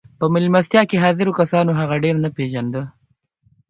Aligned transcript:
په 0.19 0.25
مېلمستیا 0.33 0.81
کې 0.89 1.01
حاضرو 1.03 1.37
کسانو 1.39 1.71
هغه 1.79 1.95
ډېر 2.03 2.15
نه 2.23 2.29
پېژانده 2.35 2.81